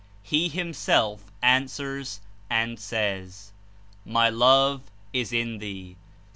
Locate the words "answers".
1.43-2.21